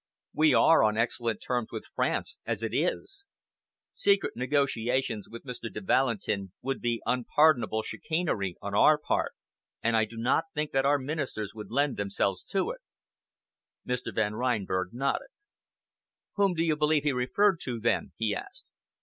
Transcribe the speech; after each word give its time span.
We 0.33 0.55
are 0.55 0.81
on 0.83 0.97
excellent 0.97 1.41
terms 1.43 1.71
with 1.71 1.85
France 1.95 2.37
as 2.43 2.63
it 2.63 2.73
is. 2.73 3.25
Secret 3.93 4.33
negotiations 4.35 5.29
with 5.29 5.43
Mr. 5.43 5.71
de 5.71 5.79
Valentin 5.79 6.53
would 6.63 6.81
be 6.81 7.03
unpardonable 7.05 7.83
chicanery 7.83 8.55
on 8.63 8.73
our 8.73 8.97
part, 8.97 9.33
and 9.83 9.95
I 9.95 10.05
do 10.05 10.17
not 10.17 10.45
think 10.55 10.71
that 10.71 10.87
our 10.87 10.97
ministers 10.97 11.53
would 11.53 11.69
lend 11.69 11.97
themselves 11.97 12.41
to 12.45 12.71
it." 12.71 12.81
Mr. 13.87 14.11
Van 14.11 14.33
Reinberg 14.33 14.91
nodded. 14.91 15.29
"Whom 16.33 16.55
do 16.55 16.63
you 16.63 16.75
believe 16.75 17.03
he 17.03 17.11
referred 17.11 17.59
to 17.65 17.79
then?" 17.79 18.13
he 18.15 18.33
asked. 18.33 18.71